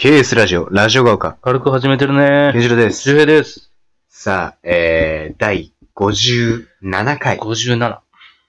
[0.00, 2.62] KS ラジオ、ラジオが丘、軽く始めてるねケン。
[2.62, 3.02] ジロです。
[3.02, 3.70] 周平です。
[4.08, 7.36] さあ、えー、第57回。
[7.36, 7.98] 57。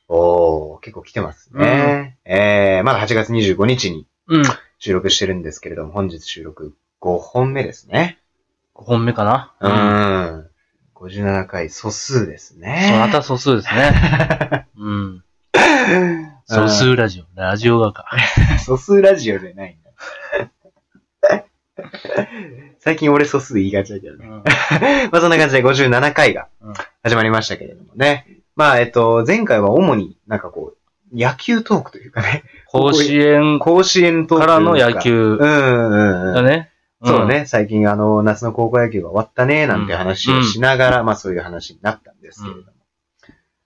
[0.08, 2.18] おー、結構来てますね。
[2.24, 4.42] えー、まだ8月25日にうん。
[4.44, 8.18] 5収録してるんですけれども、本日収録5本目ですね。
[8.74, 9.54] 本目かな。
[9.60, 10.50] うーん。
[10.96, 12.86] 57回素数ですね。
[12.92, 14.68] そう、また素数ですね。
[14.80, 15.24] うん。
[16.46, 17.26] 素数ラジオ。
[17.36, 18.06] ラジオがか。
[18.64, 19.81] 素数ラジオじゃない。
[22.80, 24.28] 最近俺素数言いがちだけどね。
[24.28, 24.44] うん
[25.12, 28.28] まあそんな感じで57回がうん始まりましたけれどもね。
[28.56, 32.44] まあえっと、前回は主になんかこう、野球トークというかね。
[32.68, 36.34] 甲子園甲子園トークからの野球うんうんうん。
[36.34, 36.70] だね。
[37.04, 42.66] そうね、最近あの、夏の高校野球が終わったね、なんて話をしながら、まあそういう話になったんですけれども。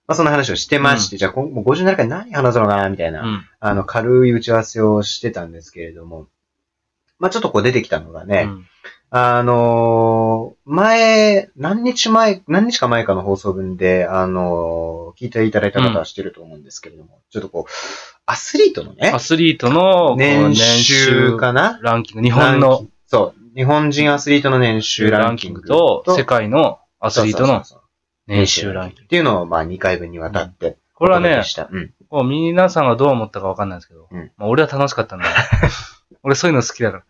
[0.08, 3.44] まあそんな話をしてまして、じゃあこもう57回何話すのかな、みたいな、うん。
[3.60, 6.28] あの、軽い打ち合わせをしてたんですけれども。
[7.18, 8.66] まあちょっとこう出てきたのがね、うん。
[9.10, 17.72] あのー前、何日前、何日か前かの放送分で、あのー聞いていただいた方は知ってると思うんですけれども、ちょっとこう、
[18.26, 21.78] アスリートのねア、スリートの年収かな？
[21.82, 22.22] ランキング。
[22.22, 27.62] 日本のそう、日本人アスリートの年収ラランキングと世界のアスリートの
[28.26, 29.02] 年収ランキング。
[29.04, 31.68] っていうのを、まあ、2回分にわたって、これはね、した。
[31.70, 31.92] うん。
[32.08, 35.30] こう皆さんがどう思ったかわかんないですけど、うんまあ俺は楽しかったんだよ。
[36.22, 37.04] 俺そういうの好きだから。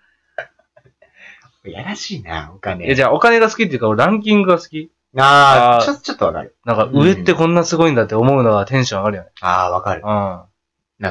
[1.71, 2.89] やらしいな、お金。
[2.89, 4.93] え、じゃあお金が好きっていうか、俺ランキングが好き？
[5.17, 6.55] あーああちょ、ちょっとわかる。
[6.65, 9.31] なんか上ってこんなすごいんだって思うのがテンション上がるよね。
[9.41, 10.03] ああ、わかる。
[10.03, 10.49] うな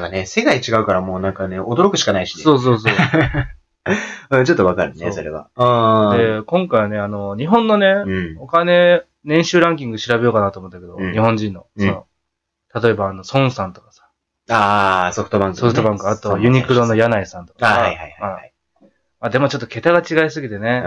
[0.00, 2.38] んかね、世界違うからもうなんかね、驚くしかないしん。
[2.38, 2.44] ね。
[2.44, 2.92] そうそうそう。
[4.30, 5.48] うん、ちょっとわかるね、そうそれは。
[5.56, 6.18] うん。
[6.18, 8.38] で、今回はね、あの、日本のね、うん。
[8.40, 11.66] お金、年収ランキング調べようかなと思ったけど、うん日本人の。
[11.76, 12.06] うんその、
[12.82, 13.85] 例えばあの、孫さんとかさ、
[14.48, 18.52] ああ、ソフトバンク、ソフトバンク、あとユニクロの柳井さんとかはいはいはい
[19.18, 20.84] あ、でもちょっと桁が違いすぎてね、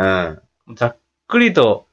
[0.67, 0.75] うん。
[0.75, 0.97] ざっ
[1.27, 1.87] くりと、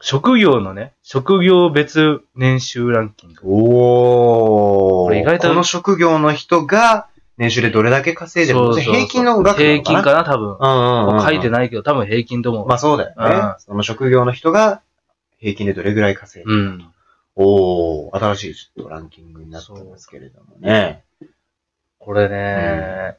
[0.00, 3.40] 職業のね、職業別年収ランキング。
[3.44, 5.04] おー。
[5.04, 8.76] これ意外とこの職業の人が、年収でどれだけ稼いでるの？
[8.76, 10.56] 平均の額平均なかな、多分。
[10.58, 11.22] うんうんうん。
[11.22, 11.50] 書いてい。
[11.50, 12.68] ないけど、多分平均と思う。
[12.68, 13.54] まあそうだよねうん。
[13.58, 14.80] その職業の人が、
[15.38, 16.86] 平均でどれぐらい稼いでるうん。
[17.36, 21.02] おー、新しいちょっとランキングになってますけれどもね。
[21.98, 23.16] これね、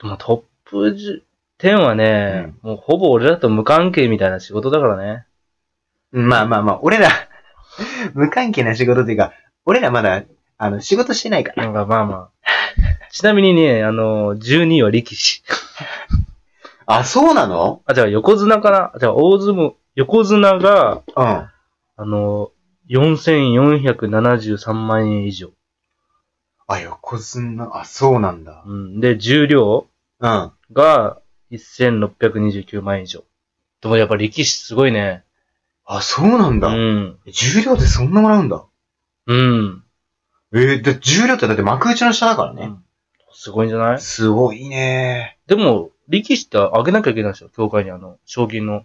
[0.00, 1.22] でもトップ
[1.58, 5.24] 10はね、もうほぼ俺らと無関係みたいな仕事だからね。
[6.10, 7.08] まあまあまあ、俺ら、
[8.14, 9.32] 無関係な仕事っていうか、
[9.64, 10.24] 俺らまだ、
[10.58, 11.64] あの、仕事してないから。
[11.64, 12.30] なんかまあまあ。
[13.10, 15.42] ちなみにね、あの、12位は力士。
[16.86, 17.82] あ、そうなの？
[17.86, 18.92] あ、じゃあ横綱かな？
[18.98, 21.24] じゃあ大相撲、横綱が、うん。
[21.24, 21.50] あ
[21.98, 22.50] の、
[22.88, 25.50] 4473万円以上。
[26.66, 28.62] あ、横綱、あ、そうなんだ。
[28.66, 29.00] うん。
[29.00, 29.86] で、重量？
[30.20, 30.52] うん。
[30.72, 31.20] が
[31.52, 33.24] 1629万円以上。
[33.82, 35.24] でもやっぱ力士すごいね。
[35.84, 36.70] あ、そうなんうだ。
[36.72, 37.18] ん。
[37.26, 38.64] 重量ってそんなもらうんだ。
[39.26, 39.84] うん。
[40.54, 42.70] えー、で、重量ってだって幕内の下だからね。
[43.32, 44.00] すごいんじゃない？
[44.00, 45.38] すごいね。
[45.46, 47.48] でも、力士ってあげなきゃいけないでしょ？
[47.50, 48.84] 協会にあの、賞金の。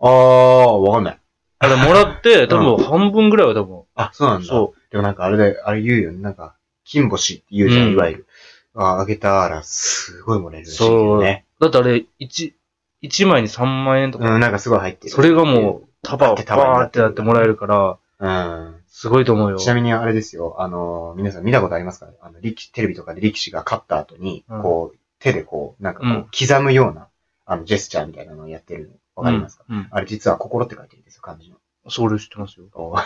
[0.00, 1.18] あー、わかんない。
[1.64, 3.82] あれもらって、多分半分ぐらいは多分。
[3.94, 4.46] あ、そうなんだ。
[4.46, 6.18] そでもなんかあれで、あれ言うよね。
[6.18, 6.54] なんか、
[6.84, 8.26] 金星って言うじゃん、うんいわゆる。
[8.74, 11.46] あ、あげたら、すごいもらえるらしいよね。
[11.60, 11.64] う。
[11.64, 12.52] だってあれ、1、
[13.00, 14.34] 一枚に3万円とか。
[14.34, 15.10] うん、なんかすごい入ってる。
[15.10, 18.74] それがもう、束をバーってやってもらえるから、うん。
[18.88, 19.58] すごいと思うよ。
[19.58, 22.08] ちなみにあれですよ、あの、皆さん見たことありますか？
[22.22, 27.08] あの、力士、テレビとかで力士が勝った後に、うんこう、手でこう、なんかこう、うん刻むような、
[27.44, 28.94] あの、ジェスチャーみたいなのをやってるの。
[29.16, 29.88] わかりますか、うん。
[29.90, 31.56] あれ実は心って書いてるんですよ、漢字の。
[31.88, 32.66] それ知ってますよ。
[32.74, 32.96] お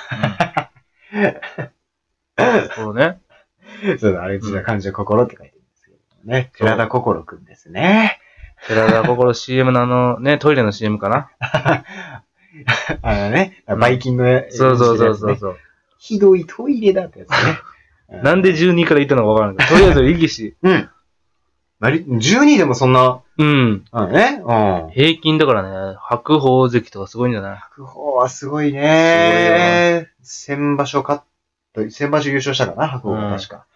[2.75, 3.21] そうね。
[3.99, 5.99] そうだ、あれ実は漢字の心って書いてるんですけど
[6.33, 6.51] ね。
[6.57, 8.21] 寺田心くんですね。
[8.67, 11.31] 寺田心 CM のあの、ね、トイレの CM かな？
[13.03, 15.57] あのね、んバイキンの、そうそうそうそうねそう。
[15.99, 17.37] ひどいトイレだってやつね。
[18.23, 20.57] なんで12から言ったのかわからないけど、とりあえず力士。
[20.63, 20.91] うん。
[21.81, 23.85] まり、12でもそんな、うん。
[23.93, 24.43] うんね？
[24.45, 24.91] うん。
[24.91, 27.59] 平均だからね、白鵬関とかすごいんじゃない？
[27.59, 30.09] 白鵬はすごいね。
[30.23, 31.23] 先場所勝っ
[31.75, 33.67] た、先場所優勝したかな、白鵬が確か。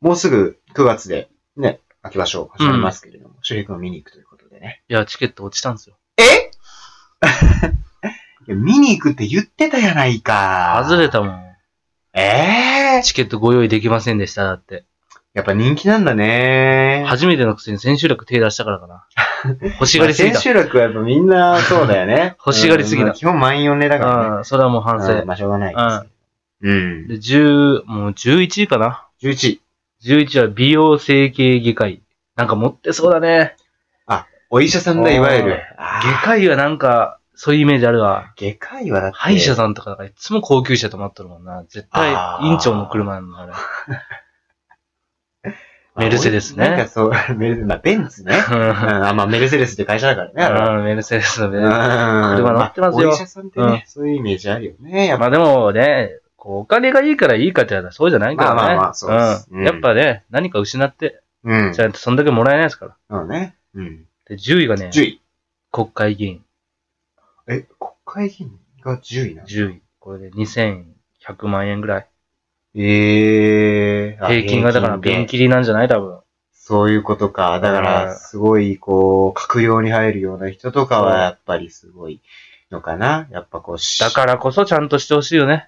[0.00, 4.84] もうすぐ9月で、ね、秋場所始まりますけれども、周平君を見に行くということでね。
[4.88, 5.96] いや、チケット落ちたんですよ。
[6.16, 6.22] え？
[8.46, 10.80] いや見に行くって言ってたやないか。
[10.84, 11.44] 外れたもん。
[12.14, 14.84] ええチケットご用意できませんでした、だって。
[15.34, 17.04] やっぱ人気なんだね。
[17.06, 19.06] 初めてのくせに千秋楽手出したからかな。
[19.74, 20.34] 欲しがりすぎた。
[20.34, 22.36] まあ千秋楽はやっぱみんなそうだよね。
[22.44, 24.28] 欲しがりすぎたうんまあ基本満員御礼だからね。
[24.36, 25.24] うん、それはもう反うん省。
[25.26, 26.06] まあしょうがないです。
[26.60, 27.08] うん。
[27.08, 29.06] で、10、もう11位かな。
[29.22, 29.60] 11。
[30.02, 32.02] 11は美容整形外科医。
[32.36, 33.54] なんか持ってそうだね。
[34.50, 35.60] お医者さんだ、いわゆる。
[35.76, 38.32] 外科医はなんか、そういうイメージあるわ。
[38.36, 39.16] 外科医はだって。
[39.18, 41.64] 歯医者さんとかだからいつも高級車止まっとるもんな。
[41.68, 43.52] 絶対あ、ー院長の車なんだ、あれ。
[45.98, 48.34] メルセデスねなんかそう、 メルセデス、まあ、ベンツね。
[48.50, 50.42] うん、うあ、まあ、メルセデスって会社だからね。
[50.42, 51.58] あれはん、メルセデスのね。
[51.58, 55.16] うん車乗ってますよあお医者さんってね、そういうイメージあるよね。
[55.18, 58.54] まあでもね、こう、お金がいいからいいかって言ったらそうじゃないけどね。
[58.54, 59.66] まあまあまあそうですうんん。
[59.66, 61.72] やっぱね、何か失って、うん。
[61.72, 62.96] じゃあそんだけもらえないですから。
[63.10, 63.56] そうね。
[63.74, 64.04] うん。
[64.28, 65.20] で、10位がね、10位。
[65.72, 66.44] 国会議員。
[67.48, 69.82] え、国会議員が10位なの？10位。
[69.98, 72.06] これで2100万円ぐらい。
[72.80, 74.24] ええー。
[74.24, 75.88] あ平均がだから、便切りなんじゃない？
[75.88, 76.18] 多分。
[76.52, 77.60] そういうことか。
[77.60, 82.20] だかうんら、すごい、こう、閣僚に入るような人とかは、やっぱりすごい
[82.70, 83.26] のかな。
[83.30, 85.66] やっぱこう、しだからこそちゃんとしてほしいよね。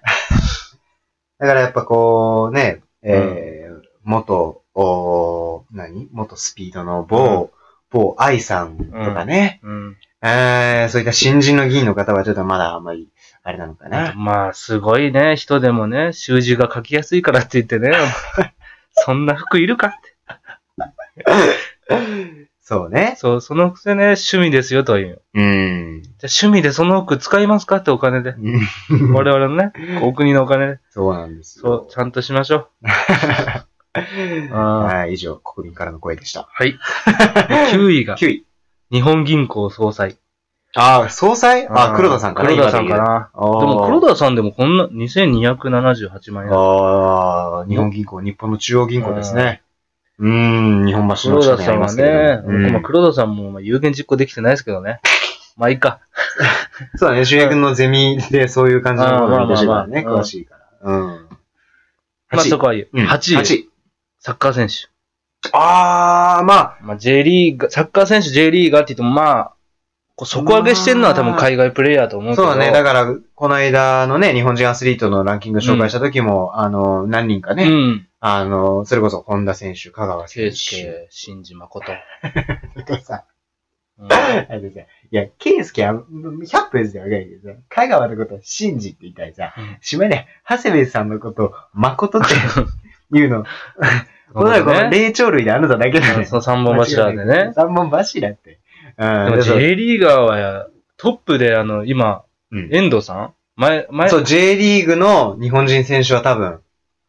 [1.39, 6.07] だからやっぱこう、ね、えー、元、お何？
[6.11, 7.49] 元スピードの某、
[7.89, 9.97] 某愛さんとかね、うん。
[10.23, 13.09] えーそういった新人の議員の方はちょっとまだあんまり、
[13.43, 14.13] あれなのかな。
[14.15, 17.91] まあ、すごいね、人でもね、習字が書きやすいからって言ってね、
[18.93, 20.11] そんな服いるかって。
[22.61, 23.15] そうね。
[23.17, 25.21] そう、そのくせね、趣味ですよという。
[25.33, 26.03] うん。
[26.03, 28.35] じゃあ趣味でその服使いますかってお金で。
[29.11, 30.79] 我々のね、お国のお金で。
[30.89, 31.87] そうなんですそうよ、。
[31.89, 32.69] ちゃんとしましょう。
[34.53, 36.47] あはい、以上、国民からの声でした。
[36.49, 36.79] はい。
[37.73, 38.45] 9位が、9位。
[38.91, 40.17] 日本銀行総裁。
[40.75, 41.67] ああ、総裁？
[41.69, 42.97] あ、黒田さんかな黒田さんか。
[42.97, 43.29] な。
[43.35, 46.51] 今でも黒田田さんでもこんな2278万円。
[46.53, 49.61] ああ、日本銀行、日本の中央銀行ですね。
[50.19, 50.29] うー
[50.83, 55.01] ん、日本橋の黒近くにあり田さんはますけれどね、もうんまあ黒田さんもまあ有言実行できてないですけどね。
[55.57, 55.99] まあいいか。
[56.95, 60.61] そうだね、主役のゼミでそういう感じのことを見てしまうね、詳しいから。
[60.83, 61.27] うん。
[62.31, 62.83] まあそこはいい。
[62.83, 63.37] うん8位。
[63.37, 63.69] 8位。
[64.19, 64.89] サッカー選手。
[65.53, 69.53] あー、まあ、まあ J リーガー、サッカー選手 J リーガーって言ってもまあ、
[70.25, 72.43] 底上げしてるのは多分海外プレイヤーと思うけど。
[72.43, 72.71] そうだね。
[72.71, 78.07] だから、この間のね、日本人アスリートのランキング紹介した時も、あの、何人かね、うん。
[78.19, 80.55] あの、それこそ本田選手、香川選圭手。
[80.55, 81.91] 介、新次誠。
[82.77, 83.25] とかさ、
[83.97, 84.15] うんあ
[84.49, 92.27] のさ、いや、ケイスケは、100分でわかるけどさ、香川のことを信じって言ったりさうん、しまいね、長谷部さんのことを誠って
[93.11, 93.45] 言うの。
[94.33, 94.89] このこのね。
[94.89, 96.25] 霊長類であなただけだね。
[96.25, 97.51] その三本柱でね。
[97.53, 98.60] 三本柱って。
[98.97, 99.31] うん。
[99.31, 100.67] でも J リーガーはや
[100.97, 103.33] トップであの、今、うん遠藤さん？
[103.55, 106.59] 前、前、そう、J リーグの日本人選手は多分、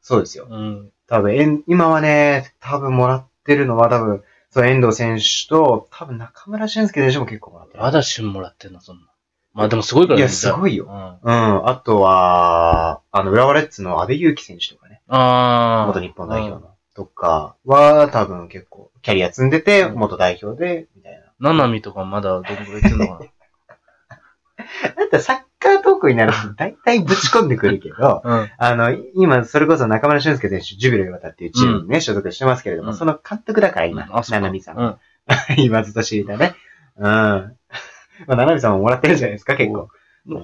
[0.00, 0.46] そうですよ。
[0.50, 0.90] うん。
[1.08, 7.82] 多分、えん今はね、多分もらってるのは多分、そう、遠藤選手と、多分中村俊輔選手も結構もらってる。
[7.82, 9.02] まだ旬もらってんの、そんな。
[9.54, 10.92] まあでもすごいからいやすごいようん。
[10.92, 11.68] あうん。
[11.68, 15.00] あとは、あの、浦和レッズの阿部勇樹選手とかね。
[15.08, 15.86] あー。
[15.88, 16.70] 元日本代表の。
[16.94, 21.18] とかは、多分結構、キャリア積んでて、うん元代表で、みたいな。
[21.42, 23.24] ななみとかまだどんぐらい言ってんのか
[24.96, 28.50] だってサッカートークになると大体ぶち込んでくるけど、な うん。
[28.58, 34.78] あの、今、それこそ中村俊輔選手、ジュビロ磐田っていうチームにね、所属してますけれども、うんその監督だから今、あ、そうかななみさん。
[34.78, 34.96] うん。
[35.56, 36.54] 言わずと知りたね。
[36.98, 37.04] うん。
[37.06, 37.54] ま
[38.28, 39.88] あ、ななみさんももらってるじゃないですか、結構。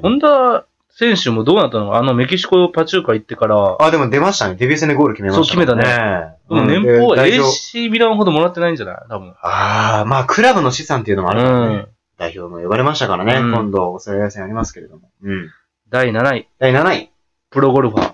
[0.02, 4.56] 本田選手もどうなったのあの、メキシコパチューカ行ってから、あ、でも出ましたね。
[4.56, 6.37] デビュー戦でゴール決めました、そう決めたね。
[6.48, 8.96] うん俸は AC ミランほどもらってないんじゃない？
[9.08, 9.34] 多分。
[9.42, 11.74] ああ、まあ、クラブの資産っていうのもあるからね。
[11.74, 11.88] うん
[12.18, 13.34] 代表も呼ばれましたからね。
[13.36, 15.08] うん今度、オーストラリア戦ありますけれども。
[15.22, 15.50] うん。
[15.88, 17.10] 第7位、第7位。
[17.50, 18.12] プロゴルファー。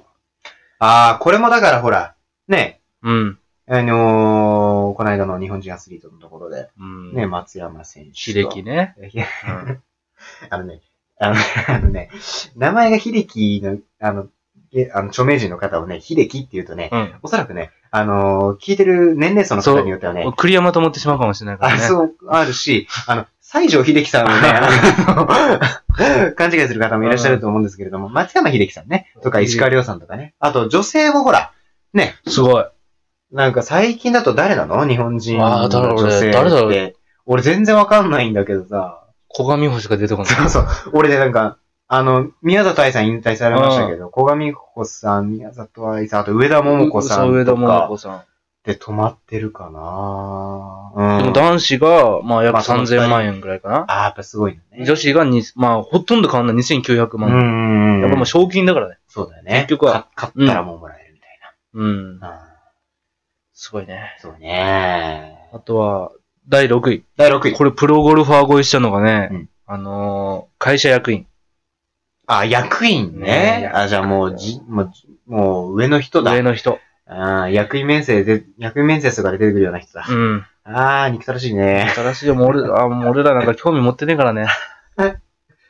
[0.81, 2.15] ああ、これもだからほら、
[2.47, 3.39] ね、うん。
[3.67, 7.15] あのー、この間の日本人アスリートのところで、うん。
[7.15, 8.17] ね、松山選手と。
[8.17, 8.95] 秀樹ね。
[9.11, 9.83] いやうん
[10.51, 10.81] あのね、
[11.19, 11.37] あの
[11.69, 12.11] あのね、
[12.57, 14.27] 名前が秀樹の、あの、え
[14.93, 17.15] あの著名人の方をね、秀樹って言うとね、うん。
[17.23, 21.83] おそらくね、あのー聞いてる年齢層の方によってはね、栗山と思ってしまうかもしれないからあ、ね。
[21.83, 24.35] そう、あるし、あの、西城秀樹さんをね、
[25.07, 25.27] あの
[26.35, 31.53] 勘違いする方もいらっしゃると思うんですけれども、松山秀樹さんね、とか石川亮さんとかね、あと女性もほら、
[31.93, 32.65] ね、すごい。
[33.33, 34.87] なんか最近だと誰なの？
[34.87, 36.31] 日本人の女性って。
[36.33, 36.93] 誰だろう
[37.27, 40.35] 俺全然わかんないんだけどさ、小上穂しか出てこない。
[40.35, 40.67] そうそう。
[40.93, 48.23] 俺でなんか、あの、宮里愛さん引退されましたけど、小上穂さん、宮里愛さん、あと上田桃子さん上田桃子さん。
[48.65, 51.19] で止まってるかなうん。
[51.19, 53.85] でも男子が、まあ約まあその二人3000万円ぐらいかな。
[53.89, 54.87] あーやっぱすごいね。
[54.87, 57.99] 女子がに、まあほとんど変わんない2900う万円。
[57.99, 58.01] ん。
[58.01, 58.97] やっぱもう賞金だからね。
[59.07, 59.53] そうだよね。
[59.57, 61.29] 結局はか勝ったらもうもらえるみたい
[61.75, 62.19] うん。
[62.21, 62.29] な。
[62.31, 62.37] うん。
[63.53, 64.17] すごいね。
[64.21, 65.37] そうね。
[65.53, 66.13] あとは、
[66.49, 67.05] 第6位。
[67.19, 67.53] 第6位。
[67.53, 71.27] これプロゴルファー超えしたのがね、うんあのー会社役員。
[72.27, 73.71] あ、役員ねね。
[73.73, 74.91] あ、じゃあもう、じ、もう、
[75.27, 76.33] もう上の人だ。
[76.35, 76.79] 上の人。
[77.07, 80.07] ああ、役員面接で、役員面接とかで出てくるような人だ。
[80.09, 80.47] うん。
[80.65, 81.93] ああ、憎たらしいね。
[81.95, 84.47] 新しいよ、もう俺、あ、もう俺らなんか興味持ってねえからね。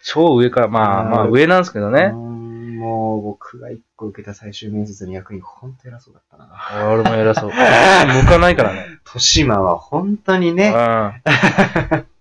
[0.04, 2.08] 超上から、まあまあ上なんですけどね。
[2.08, 6.92] んもう、僕が一個受けた最終面接の役員、ほんと偉そうだったな。
[6.92, 7.50] 俺も偉そう。
[7.50, 8.86] 向かないからね。
[9.04, 10.56] 豊島は本当にうん。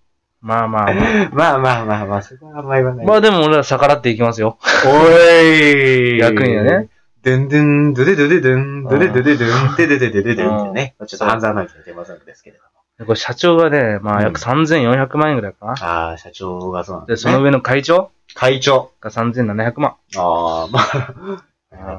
[0.44, 0.48] ね。
[0.48, 1.30] まあまあまあ。
[1.32, 3.06] まあまあまあまあ、そこはあんま言わない。
[3.06, 4.58] まあでも俺ら逆らっていきますよ。
[4.86, 6.90] おい役員はね。
[7.24, 10.96] ドゥンドゥン、ドゥデドゥデドゥン、ドゥデドゥデドゥン、デデデデデデンってね。
[11.08, 12.70] ちょっと半沢直樹のテーマソングですけれども。
[13.00, 15.72] でこれ社長がね、まあ約3400万円ぐらいかな。
[15.74, 17.16] ああ、社長がそうなんで。
[17.16, 18.92] その上の会長会長。
[19.00, 19.96] が3700万。
[20.18, 20.80] ああ、ま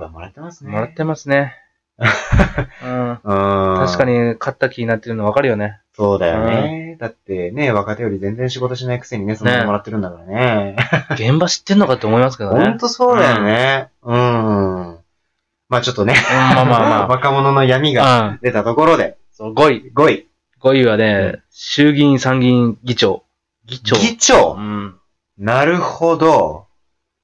[0.04, 0.70] あ、もらってますね。
[0.70, 1.54] もらってますね。
[1.98, 4.04] 確 確か。
[4.04, 5.80] に勝った気になってるの分かるよね。
[5.96, 6.96] そうだよね。
[6.98, 10.76] だってね、若手より全然仕事しないくせにね、そんなのもらってるんだからね。
[11.14, 12.64] 現場知ってんのかって思いますけどね。
[12.64, 13.90] ほんとそうだよね。
[14.02, 14.98] うん。
[15.68, 17.06] まあちょっとね、うんまあまあまあ。
[17.08, 18.38] 若者の闇がうん。
[18.42, 19.92] 出たところで、そう、5位。
[19.94, 20.28] 5位。
[20.60, 23.22] 5位はうね、衆議院参議院議長。
[23.66, 23.96] 議長。
[23.96, 24.54] 議長？
[24.58, 24.94] うん。
[25.38, 26.66] なるほど。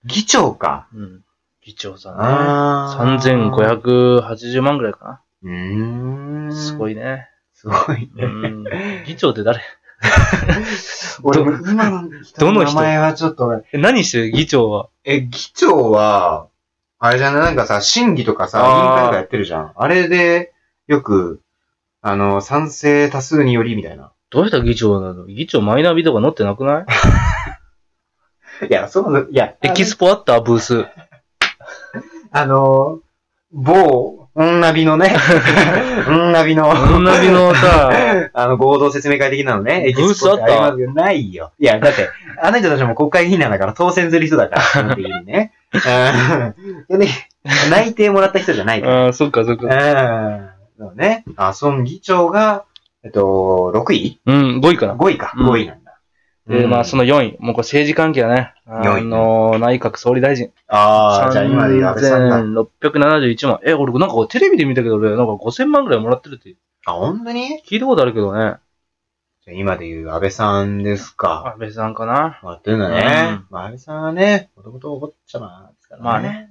[0.04, 0.86] 議長か。
[0.94, 1.20] うん。
[1.64, 2.22] 議長さんね。
[2.24, 3.18] ああ。
[3.18, 6.48] 3580万ぐらいかうーん。
[6.48, 6.54] な。
[6.54, 6.92] すごい。
[6.92, 7.28] いね。
[7.54, 8.24] すごいね。
[8.24, 8.64] うん。
[9.06, 9.60] 議長って誰？
[11.22, 14.30] 俺も今の人どの名前はちょっと、え、何してる？
[14.30, 14.88] 議長は？
[15.04, 16.46] え、議長は、
[16.98, 17.42] あれじゃない？
[17.42, 19.72] なんかさ、審議とかさ、委あー員会とかやってるじゃん。
[19.76, 20.52] あれで、
[20.86, 21.42] よく、
[22.00, 24.12] あの、賛成多数によりみたいな。
[24.30, 25.26] どうした議長なの？
[25.26, 26.86] 議長マイナビとか載ってなくない？
[28.68, 30.40] いや、そう、いや、エキスポあった？
[30.40, 30.86] ブース。
[32.32, 33.00] あの、
[33.52, 35.14] 某、女ナビのね、
[36.06, 37.90] 女ナビの、女ナビのさ、
[38.32, 41.50] あの、合同説明会的なのね、エキスポってありますけどないよ。
[41.58, 42.08] いや、だって、
[42.40, 45.52] あの人たちも国会議員なんだから当選する人だから、 基本的にね。
[46.88, 47.08] うんで
[47.70, 49.04] 内定もらった人じゃないから。
[49.06, 49.66] ああ、そっかそっか。
[49.66, 50.48] うん。
[50.78, 51.24] そうね。
[51.36, 52.64] あ、その議長が、
[53.02, 54.20] えっと、6位？
[54.26, 54.94] うん、5位かな。
[54.94, 55.32] ?5 位か。
[55.36, 55.74] うん5位な。
[56.50, 57.36] で、まあ、その、の4位。
[57.38, 58.54] もうこれ政治関係だね。
[58.66, 60.50] あ4位の、内閣総理大臣。
[60.68, 62.64] ああ、じゃあ今で言う安倍さんが。
[62.64, 63.60] 3671万。
[63.64, 66.54] え、俺なんかテレビで見たけど、俺なんか5000万ぐらいもらってるって
[66.86, 67.62] あ、本当に？
[67.68, 68.56] 聞いたことあるけどね。
[69.42, 71.52] じゃあ今で言う安倍さんですか。
[71.54, 72.38] 安倍さんかな。
[72.42, 73.40] もらってるんだね。
[73.48, 76.04] まあ、安倍さんはね、もともとお坊ちゃまですからね。
[76.04, 76.48] まあね。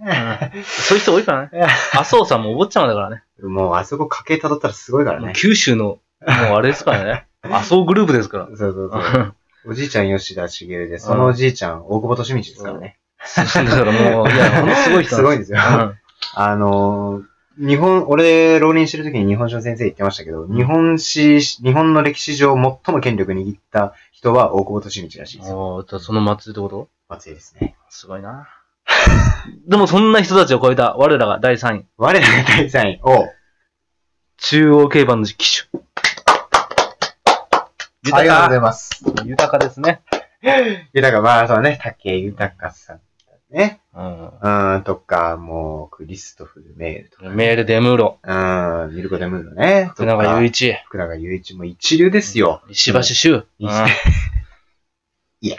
[0.56, 1.68] うんそういう人多いからね。
[1.94, 3.24] 麻生さんもお坊ちゃまだからね。
[3.44, 5.34] もうあそこ家系辿ったらすごいからね。
[5.36, 7.27] 九州の、もうあれですからね。
[7.44, 8.46] 麻生グループですから。
[8.53, 9.36] そうそうそう。
[9.66, 12.98] おじいちゃん吉田茂で、そのおじいちゃん大久保利道ですからね。
[13.36, 15.60] だからもう、いや、ほんとすごい人 すごいんですよ。
[16.36, 25.58] あのー、日本、俺、浪人してる時に日本史の先生言ってましたけど、日本史、日本の歴史上最も権力握った人は大久保利道らしいですよ。
[25.58, 26.89] おーじゃあその祭りってこと？
[27.10, 27.75] 松井ですね。
[27.89, 28.48] すごいな。
[29.68, 31.86] でもそんな人たちを超えた我らが第3位。
[31.98, 33.28] 我らが第3位を、
[34.38, 35.80] 中央競馬の騎手。
[38.13, 39.03] ありがとうございます。
[39.25, 40.01] 豊かですね。
[40.94, 43.01] 豊か、まあ、そうね、竹豊さん
[43.51, 43.82] ね。
[43.94, 44.75] うん。
[44.75, 47.29] うん、とか、もう、クリストフル・メールとか。
[47.29, 48.20] メールデムーロ。
[48.24, 48.34] う
[48.88, 49.89] ん、ミルコ・デムーロね。
[49.94, 50.62] 福永雄一。
[50.70, 50.77] 一。
[50.86, 52.62] 福永雄一も一流ですよ。
[52.70, 53.46] 石橋修。
[53.60, 53.70] うん
[55.41, 55.58] いや。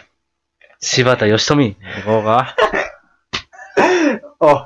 [0.79, 1.77] 柴田義富。
[2.05, 2.55] どうか
[4.39, 4.65] お、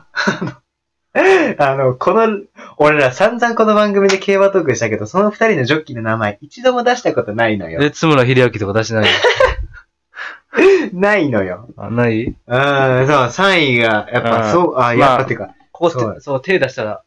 [1.58, 2.42] あの、この、
[2.78, 7.80] 俺ら散々この番組で競馬トークしたけど、その二人のジョッキーの名前一度も出したことないのよ。
[7.80, 9.10] で、津村秀明とか出してない。
[10.94, 11.70] ないのよ。
[11.78, 12.26] あ、ない？
[12.26, 17.02] うん、そう、3位が、やっぱうんそう、あ、やっぱってか、ここそうって、そう、手出したら、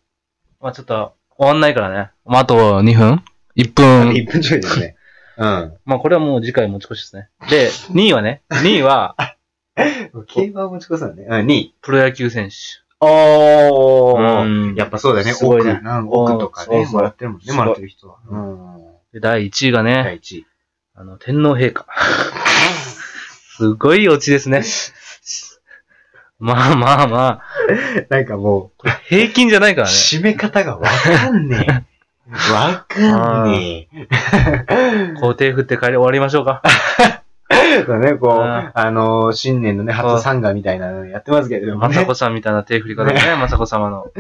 [0.61, 2.11] まあちょっと、終わんないからね。
[2.25, 3.23] まああと2分
[3.57, 4.97] ?1 分？1分ちょいですね。
[5.37, 5.75] うん。
[5.85, 7.29] まあこれはもう次回持ち越しですね。
[7.51, 9.17] で、2位はね、2位は、
[10.29, 11.25] 競馬を持ち越すのね。
[11.29, 11.75] うん、2位。
[11.83, 12.88] プロ野球選手。
[13.01, 15.33] おうんやっぱそうだよね。
[15.33, 18.17] 奥、すごいねうん奥とかね、そうそうもらってるもんね、すごいもらってる人は。
[18.29, 18.77] うん。
[19.13, 20.47] で、第1位がね、第1位。
[20.95, 21.87] あの、天皇陛下。
[23.57, 24.63] すごいオチですね。
[26.41, 27.43] まあまあまあ、
[28.09, 29.97] なんかもこれ平均じゃないかう、らね。
[29.97, 31.99] 締め方がわかんねえ。
[32.53, 35.15] わかんねえ。
[35.21, 36.63] 皇帝振って帰り終わりましょうか。
[37.87, 41.97] そうね、こう、うんあの、新年のね、初参加みたいなのやってますけれどもね。
[41.97, 44.11] 雅子さんみたいな手振り方ね、 雅子様の。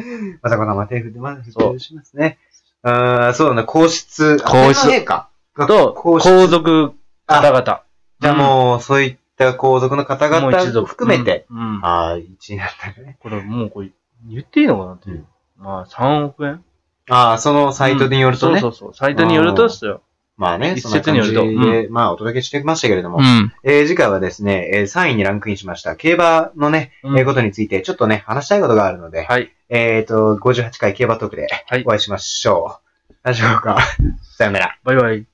[0.42, 1.42] まさこ様手振ってます。
[1.42, 2.38] 振ってしますね。
[2.82, 4.38] あーそうだね、皇室。
[4.38, 6.48] 皇室天皇陛下がと、皇皇室。
[6.48, 6.94] 族
[7.26, 7.82] 方々。
[8.20, 11.46] じゃあもう、そういった皇族の方々もう一族含めて、。
[11.50, 11.58] うん。
[11.58, 13.18] うんああ、1位なんだね。
[13.20, 13.90] これもうこれ、
[14.26, 14.92] 言っていいのかな？
[14.94, 15.26] っていう。
[15.58, 16.64] まあ、3億円？
[17.10, 18.60] ああ、そのサイトによるとね。
[18.60, 18.94] そうそうそう。
[18.94, 20.02] サイトによるとですよ。
[20.38, 21.32] まあね、一そ説による
[21.82, 23.52] で、まあお届けしてきましたけれども、うん。
[23.64, 29.52] えー次回はですね、えー3位にランクインしました競馬のね、うんえーことについてちょっとね、話したいことがあるので、はい。
[29.68, 32.78] えっ、と、58回競馬トークではいお会いしましょ
[33.10, 33.14] う。
[33.24, 33.78] 大丈夫か？
[34.38, 34.78] さよなら。
[34.84, 35.26] バイバイ。